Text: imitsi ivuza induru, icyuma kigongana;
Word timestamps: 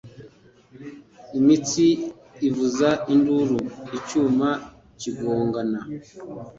imitsi 1.39 1.85
ivuza 2.47 2.89
induru, 3.13 3.59
icyuma 3.97 4.49
kigongana; 4.99 5.79